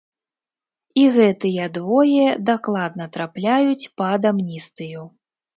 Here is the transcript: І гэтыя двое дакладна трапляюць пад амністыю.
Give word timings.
І 1.01 1.03
гэтыя 1.17 1.67
двое 1.77 2.27
дакладна 2.51 3.05
трапляюць 3.19 3.89
пад 4.03 4.21
амністыю. 4.31 5.07